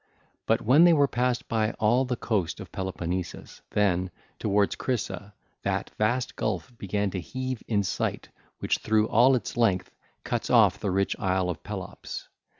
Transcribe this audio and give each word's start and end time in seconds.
But 0.47 0.63
when 0.63 0.83
they 0.85 0.93
were 0.93 1.07
passed 1.07 1.47
by 1.47 1.73
all 1.73 2.05
the 2.05 2.15
coast 2.15 2.59
of 2.59 2.71
Peloponnesus, 2.71 3.61
then, 3.69 4.09
towards 4.39 4.75
Crisa, 4.75 5.33
that 5.61 5.91
vast 5.99 6.35
gulf 6.35 6.75
began 6.79 7.11
to 7.11 7.21
heave 7.21 7.61
in 7.67 7.83
sight 7.83 8.29
which 8.57 8.79
through 8.79 9.07
all 9.09 9.35
its 9.35 9.55
length 9.55 9.91
cuts 10.23 10.49
off 10.49 10.79
the 10.79 10.89
rich 10.89 11.15
isle 11.19 11.51
of 11.51 11.61
Pelops. 11.61 12.29